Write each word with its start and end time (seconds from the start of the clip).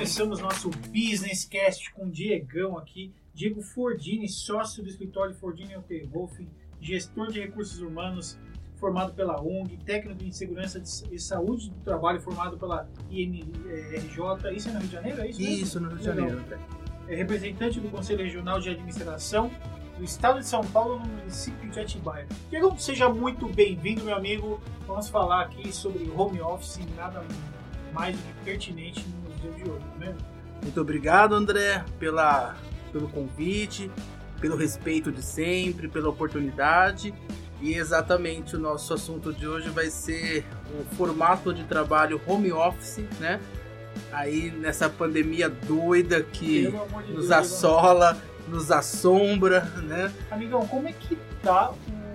começamos 0.00 0.40
nosso 0.40 0.70
Business 0.70 1.44
Cast 1.44 1.92
com 1.92 2.06
o 2.06 2.10
Diegão 2.10 2.78
aqui. 2.78 3.12
Diego 3.34 3.60
Fordini, 3.60 4.26
sócio 4.30 4.82
do 4.82 4.88
escritório 4.88 5.34
Fordini 5.34 5.74
Wolf, 6.10 6.40
gestor 6.80 7.30
de 7.30 7.38
recursos 7.38 7.82
humanos 7.82 8.38
formado 8.76 9.12
pela 9.12 9.38
ONG, 9.42 9.76
técnico 9.84 10.24
em 10.24 10.32
segurança 10.32 10.82
e 11.12 11.18
saúde 11.18 11.68
do 11.68 11.76
trabalho 11.80 12.18
formado 12.18 12.56
pela 12.56 12.88
IMRJ. 13.10 14.56
Isso 14.56 14.70
é 14.70 14.72
no 14.72 14.78
Rio 14.78 14.88
de 14.88 14.94
Janeiro? 14.94 15.20
É 15.20 15.28
isso, 15.28 15.40
mesmo? 15.42 15.64
Isso, 15.64 15.80
no 15.80 15.88
Rio 15.90 15.98
de 15.98 16.04
Janeiro. 16.04 16.44
É 17.06 17.14
representante 17.14 17.78
do 17.78 17.90
Conselho 17.90 18.24
Regional 18.24 18.58
de 18.58 18.70
Administração 18.70 19.50
do 19.98 20.04
Estado 20.04 20.38
de 20.38 20.46
São 20.46 20.62
Paulo 20.62 20.98
no 20.98 21.06
município 21.08 21.68
de 21.68 21.78
Atibaia. 21.78 22.26
Diego, 22.48 22.74
seja 22.80 23.10
muito 23.10 23.46
bem-vindo, 23.46 24.02
meu 24.02 24.16
amigo. 24.16 24.62
Vamos 24.86 25.10
falar 25.10 25.42
aqui 25.42 25.70
sobre 25.70 26.10
home 26.16 26.40
office, 26.40 26.80
nada 26.96 27.22
mais 27.92 28.16
do 28.16 28.22
que 28.22 28.44
pertinente 28.44 29.04
nos 29.24 29.40
dias 29.40 29.56
de 29.56 29.70
hoje, 29.70 29.84
né? 29.98 30.14
Muito 30.62 30.80
obrigado, 30.80 31.34
André, 31.34 31.84
pela, 31.98 32.54
pelo 32.92 33.08
convite, 33.08 33.90
pelo 34.40 34.56
respeito 34.56 35.10
de 35.10 35.22
sempre, 35.22 35.88
pela 35.88 36.08
oportunidade. 36.08 37.14
E 37.60 37.74
exatamente 37.74 38.56
o 38.56 38.58
nosso 38.58 38.94
assunto 38.94 39.32
de 39.32 39.46
hoje 39.46 39.68
vai 39.68 39.90
ser 39.90 40.46
o 40.78 40.94
formato 40.94 41.52
de 41.52 41.64
trabalho 41.64 42.20
home 42.26 42.52
office, 42.52 43.04
né? 43.18 43.38
Aí 44.12 44.50
nessa 44.50 44.88
pandemia 44.88 45.48
doida 45.48 46.22
que 46.22 46.66
de 46.66 46.70
nos 47.12 47.28
Deus, 47.28 47.30
assola, 47.30 48.16
nos 48.48 48.70
assombra, 48.70 49.60
né? 49.82 50.12
Amigão, 50.30 50.66
como 50.66 50.88
é 50.88 50.92
que 50.92 51.16
tá 51.42 51.72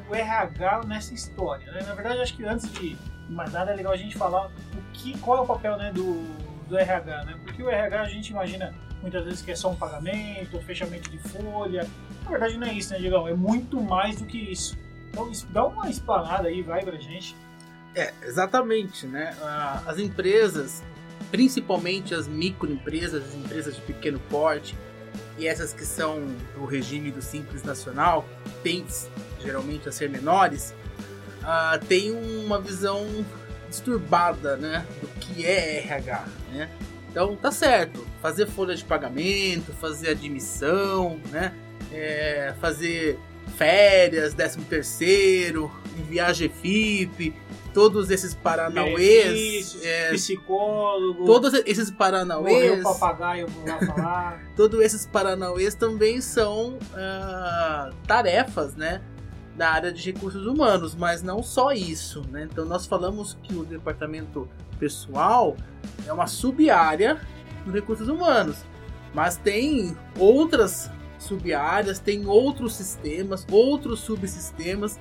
o 0.10 0.16
RH 0.16 0.82
nessa 0.88 1.14
história? 1.14 1.72
Né? 1.72 1.84
Na 1.88 1.94
verdade, 1.94 2.22
acho 2.22 2.36
que 2.36 2.44
antes 2.44 2.72
de 2.72 2.98
mais 3.30 3.52
nada 3.52 3.72
é 3.72 3.76
legal 3.76 3.94
a 3.94 3.98
gente 3.98 4.18
falar 4.18 4.48
o 4.48 4.52
que, 4.94 5.18
qual 5.20 5.40
é 5.40 5.42
o 5.42 5.46
papel 5.46 5.78
né, 5.78 5.92
do, 5.92 6.24
do 6.68 6.78
RH, 6.78 7.26
né? 7.26 7.40
Porque 7.44 7.62
o 7.62 7.70
RH 7.70 8.02
a 8.02 8.10
gente 8.10 8.30
imagina 8.30 8.74
muitas 9.02 9.24
vezes 9.24 9.42
que 9.42 9.52
é 9.52 9.56
só 9.56 9.70
um 9.72 9.76
pagamento, 9.76 10.60
fechamento 10.62 11.10
de 11.10 11.18
folha. 11.18 11.88
Na 12.24 12.30
verdade 12.30 12.58
não 12.58 12.68
é 12.68 12.74
isso, 12.74 12.92
né, 12.92 13.00
Diegão? 13.00 13.28
É 13.28 13.34
muito 13.34 13.82
mais 13.82 14.20
do 14.20 14.26
que 14.26 14.38
isso. 14.38 14.78
Então 15.10 15.32
dá 15.50 15.66
uma 15.66 15.90
explanada 15.90 16.48
aí, 16.48 16.62
vai 16.62 16.84
pra 16.84 16.98
gente. 16.98 17.36
É, 17.96 18.14
exatamente, 18.24 19.08
né? 19.08 19.36
As 19.86 19.98
empresas, 19.98 20.84
principalmente 21.32 22.14
as 22.14 22.28
microempresas, 22.28 23.24
as 23.24 23.34
empresas 23.36 23.76
de 23.76 23.82
pequeno 23.82 24.20
porte, 24.30 24.76
e 25.38 25.48
essas 25.48 25.74
que 25.74 25.86
são 25.86 26.26
do 26.56 26.66
regime 26.66 27.12
do 27.12 27.22
Simples 27.22 27.64
Nacional, 27.64 28.26
tendem 28.64 28.86
geralmente 29.42 29.88
a 29.88 29.92
ser 29.92 30.10
menores, 30.10 30.74
uh, 31.46 31.86
tem 31.86 32.12
uma 32.12 32.60
visão 32.60 33.06
disturbada 33.70 34.58
né, 34.58 34.86
do 35.02 35.08
que 35.20 35.46
é 35.46 35.80
RH. 35.80 36.26
Né? 36.52 36.70
Então 37.10 37.36
tá 37.36 37.52
certo, 37.52 38.06
fazer 38.22 38.46
folha 38.46 38.76
de 38.76 38.84
pagamento, 38.84 39.72
fazer 39.74 40.10
admissão, 40.10 41.20
né? 41.32 41.54
É, 41.94 42.54
fazer 42.60 43.18
férias, 43.56 44.34
13 44.34 44.60
terceiro, 44.62 45.72
enviar 45.98 46.34
GFIP, 46.34 47.34
todos 47.74 48.10
esses 48.10 48.34
paranauês, 48.34 49.78
é, 49.82 50.12
psicólogo, 50.12 51.26
todos 51.26 51.54
esses 51.54 51.90
paranauês, 51.92 52.84
papagaio, 52.84 53.48
vou 53.48 53.66
lá 53.66 53.80
falar. 53.80 54.44
todos 54.56 54.82
esses 54.82 55.06
paranauês 55.06 55.74
também 55.76 56.20
são 56.20 56.74
uh, 56.74 57.94
tarefas, 58.08 58.76
né, 58.76 59.02
da 59.56 59.70
área 59.70 59.92
de 59.92 60.12
recursos 60.12 60.46
humanos, 60.46 60.96
mas 60.96 61.24
não 61.24 61.42
só 61.42 61.72
isso, 61.72 62.24
né? 62.30 62.48
Então 62.52 62.66
nós 62.66 62.86
falamos 62.86 63.38
que 63.44 63.56
o 63.56 63.64
departamento 63.64 64.50
pessoal 64.80 65.56
é 66.06 66.12
uma 66.12 66.28
sub-área 66.28 67.22
dos 67.64 67.74
recursos 67.74 68.08
humanos, 68.08 68.58
mas 69.14 69.38
tem 69.38 69.96
outras 70.20 70.92
sub-áreas, 71.18 72.00
tem 72.00 72.28
outros 72.28 72.76
sistemas, 72.76 73.46
outros 73.50 74.02
subsistemas 74.02 75.00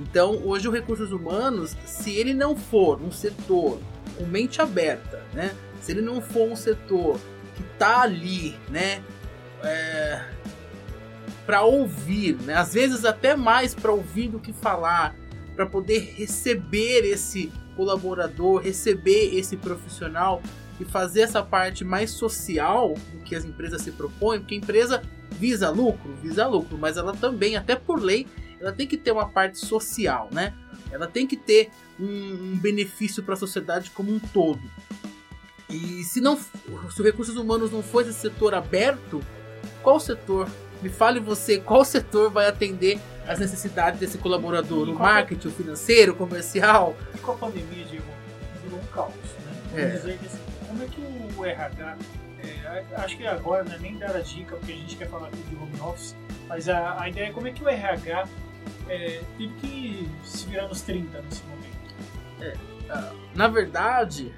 então, 0.00 0.40
hoje 0.44 0.68
o 0.68 0.70
recursos 0.70 1.12
humanos, 1.12 1.76
se 1.84 2.14
ele 2.16 2.34
não 2.34 2.56
for 2.56 3.00
um 3.00 3.12
setor 3.12 3.78
com 4.16 4.24
mente 4.24 4.60
aberta, 4.60 5.22
né? 5.32 5.54
Se 5.80 5.92
ele 5.92 6.02
não 6.02 6.20
for 6.20 6.50
um 6.50 6.56
setor 6.56 7.18
que 7.54 7.62
está 7.62 8.02
ali, 8.02 8.56
né? 8.68 9.02
É, 9.62 10.24
para 11.46 11.62
ouvir, 11.62 12.36
né? 12.42 12.54
Às 12.54 12.74
vezes 12.74 13.04
até 13.04 13.36
mais 13.36 13.74
para 13.74 13.92
ouvir 13.92 14.28
do 14.28 14.38
que 14.38 14.52
falar, 14.52 15.14
para 15.54 15.66
poder 15.66 16.14
receber 16.16 17.04
esse 17.04 17.52
colaborador, 17.76 18.62
receber 18.62 19.36
esse 19.36 19.56
profissional 19.56 20.42
e 20.80 20.84
fazer 20.84 21.22
essa 21.22 21.42
parte 21.42 21.84
mais 21.84 22.10
social 22.10 22.94
do 23.12 23.18
que 23.20 23.34
as 23.34 23.44
empresas 23.44 23.82
se 23.82 23.92
propõem, 23.92 24.40
porque 24.40 24.54
a 24.54 24.58
empresa 24.58 25.02
visa 25.30 25.70
lucro, 25.70 26.14
visa 26.22 26.46
lucro, 26.46 26.78
mas 26.78 26.96
ela 26.96 27.12
também, 27.12 27.56
até 27.56 27.76
por 27.76 28.00
lei, 28.00 28.26
ela 28.60 28.72
tem 28.72 28.86
que 28.86 28.96
ter 28.96 29.12
uma 29.12 29.28
parte 29.28 29.58
social, 29.58 30.28
né? 30.32 30.54
Ela 30.90 31.06
tem 31.06 31.26
que 31.26 31.36
ter 31.36 31.70
um, 31.98 32.52
um 32.52 32.58
benefício 32.58 33.22
para 33.22 33.34
a 33.34 33.36
sociedade 33.36 33.90
como 33.90 34.12
um 34.12 34.18
todo. 34.18 34.62
E 35.68 36.04
se 36.04 36.20
não, 36.20 36.36
se 36.36 36.48
os 36.88 36.98
recursos 36.98 37.36
humanos 37.36 37.72
não 37.72 37.82
for 37.82 38.02
esse 38.02 38.14
setor 38.14 38.54
aberto, 38.54 39.20
qual 39.82 39.98
setor? 39.98 40.48
Me 40.84 40.90
fale 40.90 41.18
você, 41.18 41.58
qual 41.58 41.82
setor 41.82 42.30
vai 42.30 42.46
atender 42.46 43.00
as 43.26 43.38
necessidades 43.38 43.98
desse 43.98 44.18
colaborador? 44.18 44.86
O 44.86 44.92
marketing, 44.92 45.48
o 45.48 45.50
financeiro, 45.50 46.12
o 46.12 46.14
comercial? 46.14 46.94
E 47.14 47.18
com 47.20 47.32
a 47.32 47.36
pandemia, 47.36 47.86
Diego, 47.86 48.04
virou 48.62 48.78
um 48.78 48.86
caos, 48.88 49.14
né? 49.14 49.82
É. 49.82 49.86
Dizer 49.96 50.18
que, 50.18 50.26
assim, 50.26 50.38
como 50.68 50.82
é 50.82 50.86
que 50.86 51.38
o 51.38 51.42
RH, 51.42 51.96
é, 52.44 52.84
acho 52.96 53.16
que 53.16 53.26
agora 53.26 53.64
não 53.64 53.72
é 53.72 53.78
nem 53.78 53.96
dar 53.96 54.14
a 54.14 54.20
dica, 54.20 54.56
porque 54.56 54.72
a 54.72 54.76
gente 54.76 54.94
quer 54.96 55.08
falar 55.08 55.28
aqui 55.28 55.38
de 55.38 55.56
home 55.56 55.80
office, 55.80 56.14
mas 56.46 56.68
a, 56.68 57.00
a 57.00 57.08
ideia 57.08 57.28
é 57.28 57.32
como 57.32 57.48
é 57.48 57.50
que 57.50 57.64
o 57.64 57.68
RH 57.70 58.28
é, 58.86 59.22
teve 59.38 59.54
que 59.62 60.10
se 60.22 60.46
virar 60.46 60.68
nos 60.68 60.82
30 60.82 61.22
nesse 61.22 61.42
momento. 61.44 61.94
É, 62.42 62.52
ah, 62.90 63.10
na 63.34 63.48
verdade, 63.48 64.34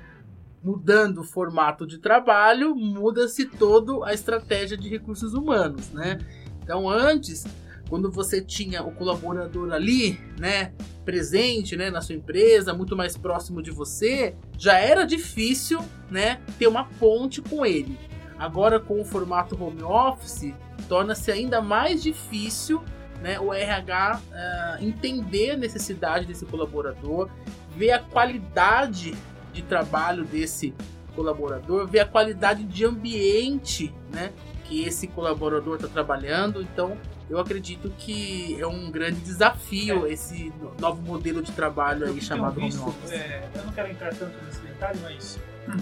mudando 0.67 1.19
o 1.19 1.25
formato 1.25 1.87
de 1.87 1.99
trabalho, 1.99 2.75
muda-se 2.75 3.47
toda 3.47 4.05
a 4.05 4.13
estratégia 4.13 4.77
de 4.77 4.89
recursos 4.89 5.33
humanos, 5.33 5.93
né? 5.93 6.19
Então, 6.61 6.91
antes, 6.91 7.47
quando 7.89 8.11
você 8.11 8.41
tinha 8.43 8.83
o 8.83 8.91
colaborador 8.91 9.73
ali, 9.73 10.19
né, 10.37 10.73
presente, 11.05 11.77
né, 11.77 11.89
na 11.89 12.01
sua 12.01 12.17
empresa, 12.17 12.75
muito 12.75 12.97
mais 12.97 13.17
próximo 13.17 13.63
de 13.63 13.71
você, 13.71 14.35
já 14.59 14.77
era 14.77 15.05
difícil, 15.05 15.79
né, 16.11 16.41
ter 16.59 16.67
uma 16.67 16.83
ponte 16.99 17.41
com 17.41 17.65
ele. 17.65 17.97
Agora, 18.37 18.81
com 18.81 19.01
o 19.01 19.05
formato 19.05 19.57
home 19.63 19.85
office, 19.85 20.53
torna-se 20.89 21.31
ainda 21.31 21.63
mais 21.63 22.03
difícil 22.03 22.83
né, 23.23 23.39
o 23.39 23.55
RH 23.55 24.17
uh, 24.17 24.35
eh, 24.35 24.79
entender 24.81 25.53
a 25.53 25.57
necessidade 25.57 26.27
desse 26.27 26.45
colaborador, 26.45 27.31
ver 27.77 27.93
a 27.93 28.01
qualidade 28.01 29.17
de 29.57 29.63
trabalho 29.63 30.25
desse 30.25 30.75
colaborador, 31.15 31.87
ver 31.87 32.01
a 32.01 32.07
qualidade 32.07 32.63
de 32.65 32.85
ambiente 32.85 33.93
né, 34.13 34.33
que 34.65 34.85
esse 34.85 35.07
colaborador 35.07 35.77
está 35.77 35.89
trabalhando. 35.89 36.61
Então, 36.61 36.97
eu 37.29 37.39
acredito 37.39 37.91
que 37.99 38.61
é 38.61 38.67
um 38.67 38.91
grande 38.91 39.21
desafio 39.21 40.07
é. 40.07 40.13
esse 40.13 40.53
novo 40.79 41.01
modelo 41.03 41.43
de 41.43 41.53
trabalho 41.53 42.07
aí 42.07 42.21
chamado 42.21 42.61
visto, 42.61 42.83
home 42.83 42.91
office. 42.91 43.13
É, 43.13 43.49
eu 43.55 43.65
não 43.65 43.73
quero 43.73 43.91
entrar 43.91 44.15
tanto 44.15 44.45
nesse 44.45 44.61
detalhe, 44.61 44.99
mas 45.03 45.39
hum, 45.69 45.81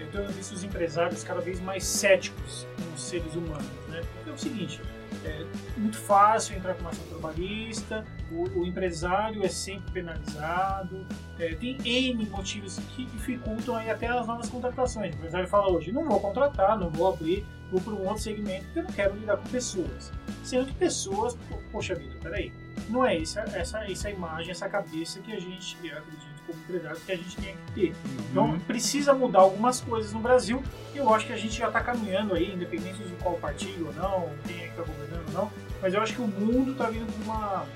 eu 0.00 0.06
tenho 0.08 0.28
visto 0.28 0.52
os 0.52 0.64
empresários 0.64 1.22
cada 1.22 1.40
vez 1.40 1.60
mais 1.60 1.84
céticos 1.84 2.66
com 2.76 2.94
os 2.94 3.02
seres 3.02 3.34
humanos, 3.34 3.64
né? 3.88 4.02
Porque 4.14 4.30
é 4.30 4.32
o 4.32 4.38
seguinte, 4.38 4.80
é 5.24 5.46
muito 5.76 5.96
fácil 5.96 6.56
entrar 6.56 6.74
com 6.74 6.80
uma 6.80 6.90
ação 6.90 7.04
trabalhista, 7.06 8.04
o, 8.32 8.60
o 8.60 8.66
empresário 8.66 9.44
é 9.44 9.48
sempre 9.48 9.90
penalizado, 9.92 11.06
é, 11.38 11.54
tem 11.54 11.76
N 11.84 12.26
motivos 12.26 12.78
que 12.94 13.04
dificultam 13.04 13.76
aí 13.76 13.90
até 13.90 14.06
as 14.06 14.26
novas 14.26 14.48
contratações. 14.48 15.14
O 15.14 15.18
empresário 15.18 15.48
fala 15.48 15.70
hoje, 15.70 15.92
não 15.92 16.08
vou 16.08 16.20
contratar, 16.20 16.78
não 16.78 16.90
vou 16.90 17.12
abrir, 17.12 17.44
vou 17.70 17.80
para 17.80 17.92
um 17.92 18.06
outro 18.06 18.22
segmento 18.22 18.64
porque 18.66 18.78
eu 18.78 18.84
não 18.84 18.92
quero 18.92 19.14
lidar 19.16 19.36
com 19.36 19.48
pessoas. 19.48 20.12
Sendo 20.42 20.66
que 20.66 20.74
pessoas, 20.74 21.36
poxa 21.70 21.94
vida, 21.94 22.16
peraí, 22.22 22.52
não 22.88 23.04
é 23.04 23.20
essa, 23.20 23.40
essa, 23.40 23.90
essa 23.90 24.10
imagem, 24.10 24.50
essa 24.50 24.68
cabeça 24.68 25.20
que 25.20 25.32
a 25.32 25.40
gente, 25.40 25.76
eu 25.82 25.96
acredito, 25.96 26.32
como 26.46 26.58
empresário 26.58 27.00
que 27.00 27.12
a 27.12 27.16
gente 27.16 27.36
tem 27.36 27.56
que 27.56 27.72
ter. 27.72 27.88
Uhum. 27.88 28.26
Então 28.30 28.58
precisa 28.60 29.14
mudar 29.14 29.40
algumas 29.40 29.80
coisas 29.80 30.12
no 30.12 30.20
Brasil 30.20 30.62
e 30.94 30.98
eu 30.98 31.12
acho 31.14 31.26
que 31.26 31.32
a 31.32 31.36
gente 31.36 31.56
já 31.56 31.68
está 31.68 31.80
caminhando 31.80 32.34
aí, 32.34 32.52
independente 32.52 33.02
de 33.02 33.14
qual 33.22 33.36
partido 33.36 33.86
ou 33.86 33.92
não, 33.94 34.30
quem 34.46 34.56
é 34.56 34.64
que 34.64 34.70
está 34.70 34.82
governando 34.82 35.28
ou 35.28 35.32
não, 35.32 35.52
mas 35.80 35.94
eu 35.94 36.02
acho 36.02 36.14
que 36.14 36.22
o 36.22 36.26
mundo 36.26 36.72
está 36.72 36.90
vindo 36.90 37.06
para 37.12 37.24
uma, 37.24 37.66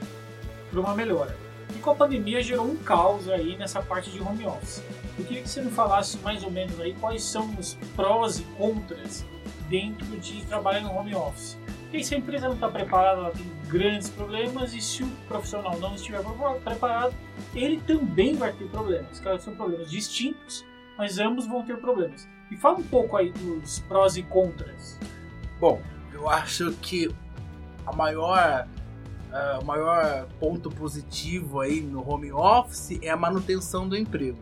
uma 0.73 0.95
melhora. 0.95 1.37
E 1.75 1.79
com 1.79 1.91
a 1.91 1.95
pandemia 1.95 2.43
gerou 2.43 2.67
um 2.67 2.77
caos 2.77 3.29
aí 3.29 3.57
nessa 3.57 3.83
parte 3.83 4.11
de 4.11 4.21
home 4.21 4.47
office. 4.47 4.83
Eu 5.19 5.25
queria 5.25 5.43
que 5.43 5.49
você 5.49 5.63
me 5.63 5.71
falasse 5.71 6.19
mais 6.19 6.45
ou 6.45 6.51
menos 6.51 6.79
aí 6.81 6.95
quais 6.95 7.23
são 7.23 7.55
os 7.59 7.75
prós 7.95 8.39
e 8.39 8.43
contras 8.57 9.25
dentro 9.69 10.07
de 10.19 10.45
trabalhar 10.45 10.81
no 10.81 10.93
home 10.93 11.15
office. 11.15 11.59
Porque 11.83 12.03
se 12.03 12.15
a 12.15 12.19
empresa 12.19 12.49
não 12.49 12.55
está 12.55 12.69
preparada, 12.69 13.21
ela 13.21 13.31
tem 13.31 13.47
grandes 13.69 14.11
problemas, 14.11 14.75
e 14.75 14.81
se 14.81 15.03
o 15.03 15.07
profissional 15.29 15.79
não 15.79 15.95
estiver 15.95 16.21
preparado, 16.63 17.15
ele 17.55 17.81
também 17.87 18.35
vai 18.35 18.53
ter 18.53 18.69
problemas. 18.69 19.21
Claro, 19.21 19.41
são 19.41 19.55
problemas 19.55 19.91
distintos, 19.91 20.65
mas 20.99 21.19
ambos 21.19 21.47
vão 21.47 21.63
ter 21.65 21.77
problemas. 21.79 22.29
E 22.51 22.57
fala 22.57 22.79
um 22.79 22.83
pouco 22.83 23.17
aí 23.17 23.33
dos 23.33 23.79
prós 23.81 24.17
e 24.17 24.23
contras. 24.23 24.99
Bom, 25.59 25.81
eu 26.13 26.29
acho 26.29 26.73
que 26.83 27.09
a 27.87 27.93
maior 27.93 28.69
uh, 29.37 29.63
o 29.63 29.65
maior 29.65 30.27
ponto 30.41 30.71
positivo 30.71 31.61
aí 31.61 31.81
no 31.81 32.09
home 32.09 32.33
office 32.33 32.99
é 33.03 33.11
a 33.11 33.17
manutenção 33.17 33.89
do 33.89 33.97
emprego, 33.97 34.39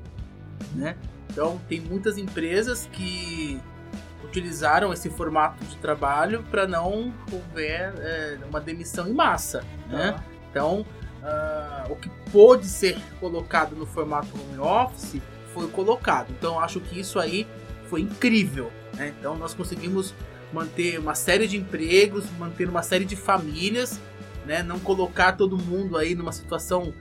né? 0.74 0.96
Então 1.30 1.60
tem 1.68 1.80
muitas 1.80 2.16
empresas 2.16 2.88
que 2.92 3.60
utilizaram 4.22 4.92
esse 4.92 5.10
formato 5.10 5.64
de 5.64 5.76
trabalho 5.76 6.42
para 6.50 6.66
não 6.66 7.12
houver 7.32 7.92
é, 7.98 8.38
uma 8.48 8.60
demissão 8.60 9.08
em 9.08 9.12
massa, 9.12 9.64
né? 9.88 10.12
Tá. 10.12 10.24
Então 10.50 10.80
uh, 10.80 11.92
o 11.92 11.96
que 11.96 12.08
pôde 12.30 12.66
ser 12.66 12.98
colocado 13.18 13.74
no 13.74 13.86
formato 13.86 14.28
home 14.34 14.58
office 14.58 15.20
foi 15.52 15.68
colocado. 15.68 16.30
Então 16.30 16.58
acho 16.58 16.80
que 16.80 16.98
isso 16.98 17.18
aí 17.18 17.46
foi 17.88 18.00
incrível. 18.00 18.70
Né? 18.94 19.14
Então 19.18 19.36
nós 19.36 19.54
conseguimos 19.54 20.14
manter 20.52 20.98
uma 20.98 21.14
série 21.14 21.46
de 21.46 21.56
empregos, 21.56 22.24
manter 22.38 22.68
uma 22.68 22.82
série 22.82 23.04
de 23.04 23.16
famílias, 23.16 24.00
né? 24.44 24.62
não 24.62 24.78
colocar 24.78 25.32
todo 25.32 25.56
mundo 25.58 25.96
aí 25.96 26.14
numa 26.14 26.32
situação 26.32 26.92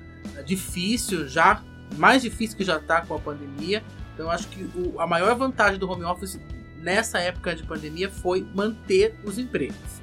difícil 0.45 1.28
já, 1.28 1.62
mais 1.98 2.22
difícil 2.22 2.57
que 2.57 2.63
já 2.63 2.78
está 2.78 3.01
com 3.01 3.16
a 3.16 3.19
pandemia. 3.19 3.84
Então 4.13 4.30
acho 4.30 4.48
que 4.48 4.63
o, 4.75 5.00
a 5.00 5.07
maior 5.07 5.36
vantagem 5.36 5.80
do 5.80 5.90
home 5.90 6.04
office 6.04 6.40
nessa 6.78 7.19
época 7.19 7.56
de 7.56 7.63
pandemia 7.63 8.10
foi 8.10 8.45
manter 8.54 9.16
os 9.24 9.38
empregos. 9.38 10.01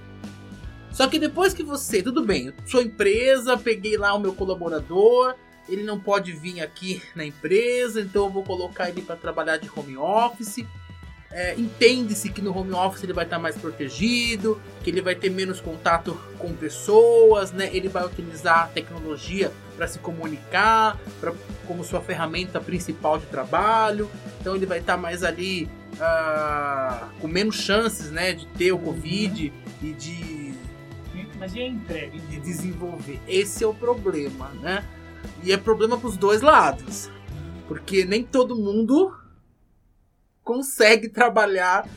Só 0.90 1.06
que 1.06 1.18
depois 1.18 1.54
que 1.54 1.62
você, 1.62 2.02
tudo 2.02 2.24
bem, 2.24 2.52
sua 2.66 2.82
empresa, 2.82 3.56
peguei 3.56 3.96
lá 3.96 4.12
o 4.14 4.18
meu 4.18 4.34
colaborador, 4.34 5.34
ele 5.68 5.84
não 5.84 6.00
pode 6.00 6.32
vir 6.32 6.60
aqui 6.60 7.00
na 7.14 7.24
empresa, 7.24 8.00
então 8.00 8.24
eu 8.24 8.30
vou 8.30 8.42
colocar 8.42 8.88
ele 8.88 9.02
para 9.02 9.14
trabalhar 9.14 9.56
de 9.56 9.70
home 9.74 9.96
office. 9.96 10.64
É, 11.32 11.54
Entende-se 11.54 12.28
que 12.30 12.42
no 12.42 12.56
home 12.56 12.72
office 12.72 13.04
ele 13.04 13.12
vai 13.12 13.24
estar 13.24 13.38
mais 13.38 13.56
protegido, 13.56 14.60
que 14.82 14.90
ele 14.90 15.00
vai 15.00 15.14
ter 15.14 15.30
menos 15.30 15.60
contato 15.60 16.20
com 16.38 16.52
pessoas, 16.52 17.52
né? 17.52 17.70
Ele 17.72 17.88
vai 17.88 18.04
utilizar 18.04 18.64
a 18.64 18.66
tecnologia 18.66 19.52
para 19.76 19.86
se 19.86 20.00
comunicar, 20.00 20.98
pra, 21.20 21.32
como 21.66 21.84
sua 21.84 22.00
ferramenta 22.00 22.60
principal 22.60 23.18
de 23.18 23.26
trabalho. 23.26 24.10
Então 24.40 24.56
ele 24.56 24.66
vai 24.66 24.80
estar 24.80 24.96
mais 24.96 25.22
ali 25.22 25.70
uh, 25.94 27.06
com 27.20 27.28
menos 27.28 27.56
chances, 27.56 28.10
né, 28.10 28.32
de 28.32 28.46
ter 28.48 28.72
o 28.72 28.78
Covid 28.78 29.52
e 29.82 29.92
de 29.92 30.40
mas 31.40 31.54
e 31.54 31.60
a 31.62 31.66
entrega? 31.66 32.18
De 32.28 32.38
desenvolver. 32.38 33.18
Esse 33.26 33.64
é 33.64 33.66
o 33.66 33.72
problema, 33.72 34.50
né? 34.60 34.84
E 35.42 35.50
é 35.50 35.56
problema 35.56 35.96
para 35.96 36.08
os 36.08 36.18
dois 36.18 36.42
lados. 36.42 37.10
Porque 37.66 38.04
nem 38.04 38.22
todo 38.22 38.54
mundo 38.54 39.16
consegue 40.42 41.08
trabalhar 41.08 41.88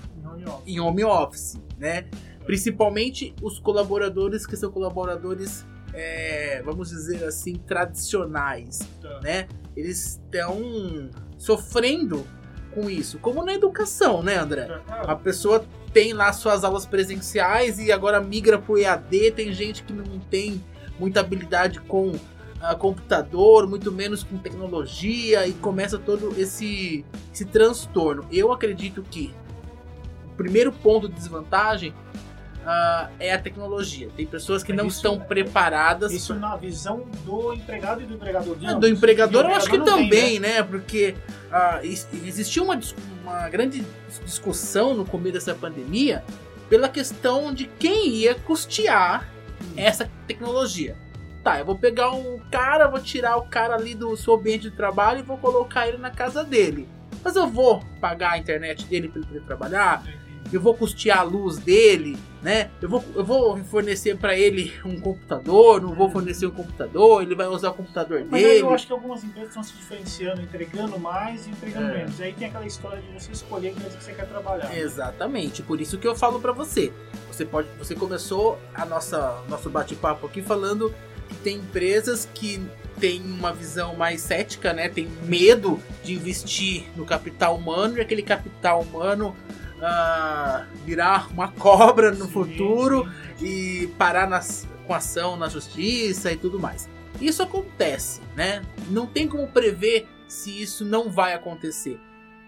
em 0.66 0.80
home 0.80 1.04
office, 1.04 1.58
né? 1.78 2.06
Principalmente 2.46 3.34
os 3.42 3.60
colaboradores 3.60 4.46
que 4.46 4.58
são 4.58 4.72
colaboradores, 4.72 5.66
é, 5.94 6.62
vamos 6.64 6.90
dizer 6.90 7.24
assim, 7.24 7.56
tradicionais, 7.56 8.80
tá. 9.02 9.20
né? 9.22 9.48
Eles 9.76 10.20
estão 10.20 11.10
sofrendo 11.38 12.26
com 12.74 12.90
isso, 12.90 13.20
como 13.20 13.44
na 13.46 13.54
educação, 13.54 14.24
né, 14.24 14.38
André? 14.38 14.66
Tá. 14.66 15.02
A 15.02 15.16
pessoa 15.16 15.66
tem 15.94 16.12
lá 16.12 16.34
suas 16.34 16.64
aulas 16.64 16.86
presenciais 16.86 17.80
e 17.80 17.92
agora 17.92 18.20
migra 18.20 18.58
para 18.58 18.74
o 18.74 18.78
EAD, 18.78 19.32
tem 19.32 19.54
gente 19.54 19.84
que 19.84 19.94
não 19.94 20.20
tem 20.20 20.64
muita 21.00 21.20
habilidade 21.20 21.80
com 21.82 22.14
uh, 22.64 22.78
computador, 22.78 23.68
muito 23.68 23.92
menos 23.92 24.24
com 24.24 24.38
tecnologia 24.38 25.46
e 25.46 25.54
começa 25.54 26.00
todo 26.00 26.34
esse, 26.40 27.04
esse 27.34 27.46
transtorno. 27.46 28.26
Eu 28.32 28.52
acredito 28.52 29.04
que 29.04 29.34
o 30.26 30.36
primeiro 30.36 30.72
ponto 30.72 31.10
de 31.10 31.16
desvantagem 31.16 31.92
uh, 31.92 33.10
é 33.20 33.34
a 33.34 33.40
tecnologia. 33.40 34.10
Tem 34.16 34.26
pessoas 34.26 34.64
que 34.64 34.72
não 34.72 34.88
isso, 34.88 34.98
estão 34.98 35.20
preparadas. 35.20 36.12
Isso 36.12 36.34
na 36.34 36.56
visão 36.56 37.06
do 37.26 37.54
empregado 37.54 38.02
e 38.02 38.06
do 38.06 38.14
empregador. 38.14 38.58
É, 38.64 38.74
do 38.74 38.88
empregador, 38.88 39.46
eu 39.46 39.54
acho 39.54 39.70
que 39.70 39.80
também, 39.80 40.10
tem, 40.10 40.40
né? 40.40 40.56
né? 40.56 40.64
Porque 40.64 41.16
uh, 41.52 41.86
existia 42.26 42.64
uma, 42.64 42.80
uma 43.22 43.50
grande 43.50 43.86
discussão 44.24 44.94
no 44.94 45.06
começo 45.06 45.34
dessa 45.34 45.54
pandemia 45.54 46.24
pela 46.70 46.88
questão 46.88 47.54
de 47.54 47.66
quem 47.66 48.08
ia 48.08 48.36
custear 48.36 49.30
essa 49.76 50.10
tecnologia 50.28 50.96
tá, 51.44 51.60
eu 51.60 51.66
vou 51.66 51.78
pegar 51.78 52.12
um 52.12 52.40
cara, 52.50 52.88
vou 52.88 53.02
tirar 53.02 53.38
o 53.38 53.44
cara 53.44 53.76
ali 53.76 53.94
do 53.94 54.16
seu 54.16 54.36
ambiente 54.36 54.70
de 54.70 54.76
trabalho 54.76 55.20
e 55.20 55.24
vou 55.24 55.38
colocar 55.38 55.88
ele 55.88 55.98
na 55.98 56.10
casa 56.10 56.44
dele. 56.44 56.88
Mas 57.24 57.36
eu 57.36 57.48
vou 57.48 57.84
pagar 58.02 58.32
a 58.32 58.38
internet 58.38 58.86
dele 58.86 59.08
para 59.08 59.20
ele 59.20 59.28
poder 59.28 59.46
trabalhar, 59.46 60.04
eu 60.52 60.62
vou 60.62 60.74
custear 60.76 61.20
a 61.20 61.24
luz 61.24 61.58
dele, 61.58 62.18
né? 62.42 62.70
Eu 62.82 62.88
vou, 62.90 63.04
eu 63.16 63.24
vou 63.24 63.58
fornecer 63.64 64.18
para 64.18 64.38
ele 64.38 64.72
um 64.86 65.00
computador, 65.00 65.82
não 65.82 65.96
vou 65.96 66.10
fornecer 66.10 66.46
um 66.46 66.52
computador, 66.52 67.24
ele 67.24 67.34
vai 67.34 67.48
usar 67.48 67.70
o 67.70 67.74
computador 67.74 68.24
Mas 68.30 68.42
dele. 68.42 68.54
Mas 68.54 68.62
eu 68.62 68.70
acho 68.70 68.88
que 68.88 68.94
algumas 68.94 69.24
empresas 69.24 69.50
estão 69.50 69.64
se 69.64 69.74
diferenciando, 69.74 70.42
entregando 70.42 71.00
mais 71.00 71.48
e 71.48 71.50
entregando 71.50 71.90
é. 71.90 71.98
menos. 71.98 72.22
Aí 72.22 72.34
tem 72.34 72.48
aquela 72.48 72.66
história 72.66 73.02
de 73.02 73.12
você 73.14 73.32
escolher 73.32 73.70
a 73.70 73.72
empresa 73.72 73.98
que 73.98 74.04
você 74.04 74.14
quer 74.14 74.28
trabalhar. 74.28 74.78
Exatamente, 74.78 75.64
por 75.64 75.82
isso 75.82 75.98
que 75.98 76.08
eu 76.08 76.16
falo 76.16 76.40
para 76.40 76.52
você. 76.52 76.94
Você 77.32 77.46
pode, 77.46 77.68
você 77.80 77.96
começou 77.96 78.60
a 78.76 78.86
nossa 78.86 79.42
nosso 79.50 79.70
bate-papo 79.70 80.28
aqui 80.28 80.42
falando 80.42 80.94
tem 81.44 81.58
empresas 81.58 82.28
que 82.34 82.62
têm 83.00 83.22
uma 83.22 83.52
visão 83.52 83.96
mais 83.96 84.22
cética, 84.22 84.74
né? 84.74 84.90
Tem 84.90 85.08
medo 85.24 85.80
de 86.04 86.14
investir 86.14 86.86
no 86.96 87.06
capital 87.06 87.56
humano 87.56 87.98
e 87.98 88.02
aquele 88.02 88.22
capital 88.22 88.82
humano 88.82 89.36
uh, 89.78 90.66
virar 90.86 91.30
uma 91.32 91.52
cobra 91.52 92.12
no 92.12 92.26
sim, 92.26 92.32
futuro 92.32 93.10
sim. 93.38 93.46
e 93.46 93.88
parar 93.98 94.28
nas, 94.28 94.68
com 94.86 94.94
ação 94.94 95.36
na 95.36 95.50
justiça 95.50 96.32
e 96.32 96.38
tudo 96.38 96.60
mais. 96.60 96.90
Isso 97.22 97.44
acontece, 97.44 98.22
né? 98.36 98.62
Não 98.90 99.06
tem 99.06 99.28
como 99.28 99.48
prever 99.48 100.08
se 100.28 100.62
isso 100.62 100.84
não 100.84 101.10
vai 101.10 101.34
acontecer. 101.34 102.00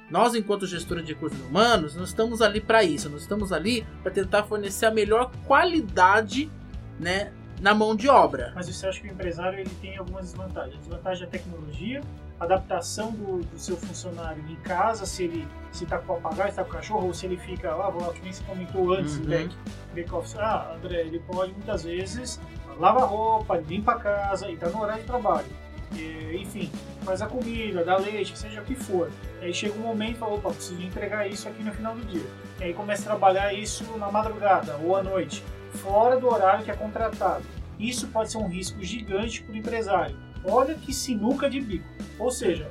Nós, 0.09 0.35
enquanto 0.35 0.67
gestores 0.67 1.05
de 1.05 1.13
recursos 1.13 1.39
humanos, 1.39 1.95
nós 1.95 2.09
estamos 2.09 2.41
ali 2.41 2.61
para 2.61 2.83
isso. 2.83 3.09
Nós 3.09 3.21
estamos 3.21 3.51
ali 3.51 3.85
para 4.03 4.11
tentar 4.11 4.43
fornecer 4.43 4.85
a 4.85 4.91
melhor 4.91 5.31
qualidade, 5.45 6.51
né, 6.99 7.31
na 7.59 7.73
mão 7.73 7.95
de 7.95 8.07
obra. 8.09 8.51
Mas 8.55 8.67
você 8.67 8.87
acha 8.87 8.99
que 8.99 9.07
o 9.07 9.11
empresário 9.11 9.59
ele 9.59 9.69
tem 9.81 9.97
algumas 9.97 10.25
desvantagens? 10.25 10.75
A 10.75 10.79
desvantagem 10.79 11.23
é 11.23 11.27
a 11.27 11.29
tecnologia, 11.29 12.01
adaptação 12.39 13.11
do, 13.11 13.39
do, 13.39 13.57
seu 13.57 13.77
funcionário 13.77 14.43
em 14.49 14.55
casa, 14.57 15.05
se 15.05 15.23
ele 15.23 15.47
se 15.71 15.85
está 15.85 15.97
com 15.97 16.13
o 16.13 16.21
papagaio, 16.21 16.49
está 16.49 16.63
com 16.63 16.69
o 16.69 16.73
cachorro, 16.73 17.07
ou 17.07 17.13
se 17.13 17.25
ele 17.25 17.37
fica 17.37 17.73
lá, 17.73 17.87
ah, 17.87 18.13
que 18.13 18.21
nem 18.21 18.33
você 18.33 18.43
comentou 18.43 18.93
antes, 18.93 19.17
uhum. 19.17 19.25
back, 19.25 19.57
back 19.93 20.13
office. 20.13 20.35
Ah, 20.37 20.75
André, 20.75 21.01
ele 21.01 21.19
pode 21.19 21.53
muitas 21.53 21.83
vezes 21.83 22.39
lava 22.79 23.05
roupa, 23.05 23.57
limpa 23.57 23.93
a 23.93 23.99
casa 23.99 24.49
e 24.49 24.53
está 24.53 24.69
no 24.69 24.81
horário 24.81 25.01
de 25.01 25.07
trabalho. 25.07 25.47
E, 25.93 26.37
enfim, 26.41 26.69
faz 27.03 27.21
a 27.21 27.27
comida, 27.27 27.83
dá 27.83 27.97
leite, 27.97 28.37
seja 28.37 28.61
o 28.61 28.65
que 28.65 28.75
for. 28.75 29.09
Aí 29.41 29.53
chega 29.53 29.77
um 29.77 29.83
momento 29.83 30.15
e 30.15 30.19
fala, 30.19 30.33
opa, 30.33 30.51
preciso 30.51 30.81
entregar 30.81 31.27
isso 31.27 31.47
aqui 31.47 31.63
no 31.63 31.71
final 31.71 31.95
do 31.95 32.03
dia. 32.05 32.25
E 32.59 32.65
aí 32.65 32.73
começa 32.73 33.03
a 33.03 33.05
trabalhar 33.05 33.53
isso 33.53 33.83
na 33.97 34.11
madrugada 34.11 34.77
ou 34.77 34.95
à 34.95 35.03
noite 35.03 35.43
fora 35.75 36.19
do 36.19 36.27
horário 36.27 36.63
que 36.63 36.71
é 36.71 36.75
contratado. 36.75 37.43
Isso 37.79 38.07
pode 38.07 38.31
ser 38.31 38.37
um 38.37 38.47
risco 38.47 38.81
gigante 38.83 39.43
para 39.43 39.53
o 39.53 39.57
empresário. 39.57 40.17
Olha 40.43 40.75
que 40.75 40.93
sinuca 40.93 41.49
de 41.49 41.59
bico. 41.59 41.87
Ou 42.17 42.31
seja, 42.31 42.69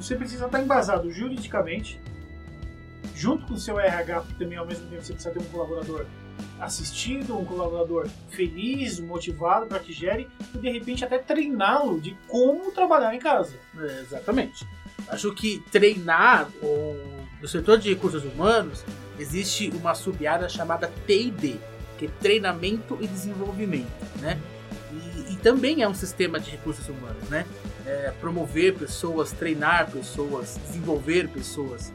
você 0.00 0.14
precisa 0.14 0.46
estar 0.46 0.60
embasado 0.60 1.10
juridicamente, 1.10 2.00
junto 3.14 3.46
com 3.46 3.54
o 3.54 3.58
seu 3.58 3.78
RH, 3.78 4.20
porque 4.20 4.44
também 4.44 4.58
ao 4.58 4.66
mesmo 4.66 4.88
tempo 4.88 5.02
você 5.02 5.12
precisa 5.12 5.34
ter 5.34 5.40
um 5.40 5.50
colaborador 5.50 6.06
assistido, 6.60 7.36
um 7.36 7.44
colaborador 7.44 8.08
feliz, 8.30 9.00
motivado 9.00 9.66
para 9.66 9.78
que 9.80 9.92
gere 9.92 10.28
e 10.54 10.58
de 10.58 10.70
repente 10.70 11.04
até 11.04 11.18
treiná-lo 11.18 12.00
de 12.00 12.16
como 12.28 12.70
trabalhar 12.72 13.14
em 13.14 13.18
casa. 13.18 13.54
É, 13.76 14.00
exatamente. 14.00 14.66
Acho 15.08 15.34
que 15.34 15.62
treinar 15.70 16.48
o, 16.62 16.96
no 17.40 17.48
setor 17.48 17.78
de 17.78 17.92
recursos 17.92 18.24
humanos 18.24 18.84
existe 19.18 19.70
uma 19.70 19.94
sub-área 19.94 20.48
chamada 20.48 20.90
T&D, 21.06 21.58
que 21.98 22.06
é 22.06 22.08
treinamento 22.20 22.96
e 23.00 23.06
desenvolvimento, 23.06 23.90
né? 24.20 24.40
E, 24.92 25.32
e, 25.32 25.36
também 25.36 25.82
é 25.82 25.88
um 25.88 25.94
sistema 25.94 26.40
de 26.40 26.50
recursos 26.50 26.88
humanos, 26.88 27.28
né? 27.28 27.44
É 27.84 28.12
promover 28.20 28.74
pessoas, 28.74 29.32
treinar 29.32 29.90
pessoas, 29.90 30.58
desenvolver 30.66 31.28
pessoas. 31.28 31.92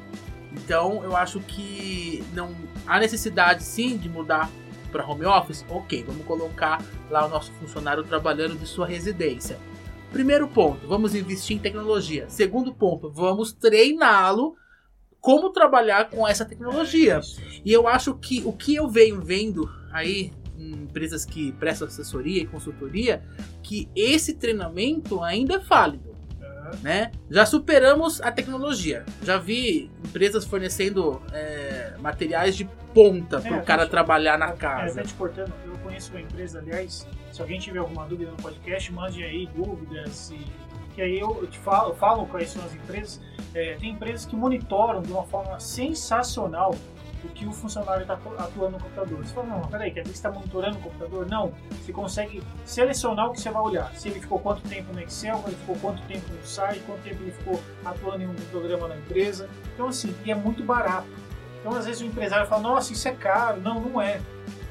Então, 0.51 1.03
eu 1.03 1.15
acho 1.15 1.39
que 1.39 2.23
não 2.33 2.55
há 2.85 2.99
necessidade 2.99 3.63
sim 3.63 3.97
de 3.97 4.07
mudar 4.07 4.49
para 4.91 5.05
home 5.05 5.25
office. 5.25 5.65
Ok, 5.67 6.03
vamos 6.05 6.25
colocar 6.25 6.83
lá 7.09 7.25
o 7.25 7.29
nosso 7.29 7.51
funcionário 7.53 8.03
trabalhando 8.03 8.55
de 8.57 8.67
sua 8.67 8.85
residência. 8.85 9.57
Primeiro 10.11 10.47
ponto, 10.47 10.87
vamos 10.87 11.15
investir 11.15 11.57
em 11.57 11.59
tecnologia. 11.59 12.25
Segundo 12.29 12.71
ponto, 12.71 13.09
vamos 13.09 13.51
treiná-lo 13.51 14.55
como 15.23 15.51
trabalhar 15.51 16.09
com 16.09 16.27
essa 16.27 16.43
tecnologia. 16.43 17.21
E 17.63 17.71
eu 17.71 17.87
acho 17.87 18.13
que 18.15 18.43
o 18.45 18.51
que 18.51 18.75
eu 18.75 18.89
venho 18.89 19.21
vendo 19.21 19.71
aí 19.89 20.33
empresas 20.57 21.23
que 21.23 21.53
prestam 21.53 21.87
assessoria 21.87 22.41
e 22.41 22.45
consultoria 22.45 23.23
que 23.63 23.87
esse 23.95 24.33
treinamento 24.33 25.23
ainda 25.23 25.55
é 25.55 25.57
válido. 25.59 26.11
Uhum. 26.41 26.79
né? 26.81 27.11
Já 27.29 27.45
superamos 27.45 28.19
a 28.21 28.31
tecnologia. 28.33 29.05
Já 29.23 29.37
vi 29.37 29.89
empresas 30.05 30.43
fornecendo 30.45 31.21
é, 31.31 31.93
materiais 31.99 32.55
de 32.55 32.65
ponta 32.93 33.39
para 33.39 33.51
o 33.51 33.55
É, 33.55 33.61
cara 33.61 33.83
gente, 33.83 33.91
trabalhar 33.91 34.37
na 34.37 34.49
É, 34.49 34.53
casa. 34.55 35.03
te 35.03 35.13
cortando, 35.13 35.53
eu 35.65 35.72
conheço 35.83 36.11
uma 36.11 36.21
empresa, 36.21 36.59
aliás, 36.59 37.07
se 37.31 37.41
alguém 37.41 37.59
tiver 37.59 37.79
alguma 37.79 38.05
dúvida 38.05 38.31
no 38.31 38.37
podcast, 38.37 38.91
mande 38.91 39.23
aí 39.23 39.47
dúvidas 39.47 40.31
e 40.31 40.45
que 40.95 41.01
aí 41.01 41.19
eu, 41.19 41.45
te 41.47 41.57
falo, 41.57 41.93
falo 41.95 42.25
quais 42.27 42.49
são 42.49 42.63
as 42.63 42.73
empresas. 42.73 43.19
É, 43.53 43.75
tem 43.75 43.91
empresas 43.91 44.25
que 44.25 44.35
monitoram 44.35 45.01
de 45.01 45.11
uma 45.11 45.23
forma 45.23 45.59
sensacional 45.59 46.75
o 47.23 47.29
que 47.29 47.45
o 47.45 47.51
funcionário 47.51 48.01
está 48.01 48.13
atuando 48.15 48.71
no 48.71 48.79
computador. 48.79 49.25
Você 49.25 49.33
fala, 49.33 49.47
não, 49.47 49.61
peraí, 49.61 49.91
quer 49.91 50.01
dizer 50.01 50.11
que 50.13 50.19
você 50.19 50.27
está 50.27 50.31
monitorando 50.31 50.77
o 50.77 50.81
computador? 50.81 51.25
Não. 51.25 51.53
Você 51.81 51.93
consegue 51.93 52.43
selecionar 52.65 53.29
o 53.29 53.31
que 53.31 53.39
você 53.39 53.49
vai 53.49 53.61
olhar. 53.61 53.93
Se 53.95 54.09
ele 54.09 54.19
ficou 54.19 54.39
quanto 54.39 54.61
tempo 54.67 54.93
no 54.93 54.99
Excel, 54.99 55.41
ele 55.47 55.55
ficou 55.55 55.75
quanto 55.77 56.01
tempo 56.03 56.33
no 56.33 56.45
site, 56.45 56.81
quanto 56.81 57.01
tempo 57.01 57.23
ele 57.23 57.31
ficou 57.31 57.61
atuando 57.85 58.23
em 58.23 58.27
um 58.27 58.35
programa 58.51 58.89
na 58.89 58.97
empresa. 58.97 59.49
Então, 59.73 59.87
assim, 59.87 60.13
e 60.25 60.31
é 60.31 60.35
muito 60.35 60.63
barato. 60.63 61.07
Então, 61.59 61.73
às 61.73 61.85
vezes 61.85 62.01
o 62.01 62.05
empresário 62.05 62.45
fala, 62.45 62.61
nossa, 62.61 62.91
isso 62.91 63.07
é 63.07 63.13
caro. 63.13 63.61
Não, 63.61 63.79
não 63.79 64.01
é. 64.01 64.19